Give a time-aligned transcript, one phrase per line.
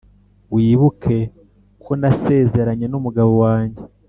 [0.53, 1.17] wibuke
[1.83, 3.81] ko nasezeranye numugabo wanjye